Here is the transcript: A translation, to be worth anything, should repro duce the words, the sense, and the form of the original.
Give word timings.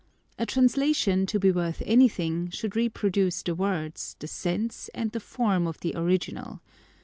A 0.39 0.47
translation, 0.47 1.27
to 1.27 1.37
be 1.37 1.51
worth 1.51 1.83
anything, 1.85 2.49
should 2.49 2.71
repro 2.71 3.11
duce 3.11 3.43
the 3.43 3.53
words, 3.53 4.15
the 4.17 4.25
sense, 4.27 4.89
and 4.95 5.11
the 5.11 5.19
form 5.19 5.67
of 5.67 5.79
the 5.81 5.93
original. 5.95 6.59